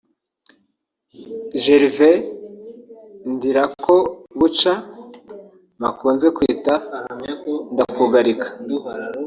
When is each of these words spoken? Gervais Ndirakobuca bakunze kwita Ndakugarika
Gervais 1.63 2.25
Ndirakobuca 3.33 4.73
bakunze 5.81 6.27
kwita 6.37 6.73
Ndakugarika 7.73 8.47